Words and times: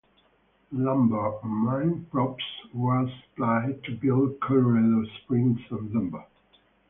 Lumber 0.71 1.31
and 1.43 1.51
mine 1.51 2.05
props 2.11 2.43
were 2.73 3.07
supplied 3.21 3.83
to 3.83 3.91
build 3.95 4.39
Colorado 4.39 5.05
Springs 5.21 5.59
and 5.69 5.93
Denver. 5.93 6.25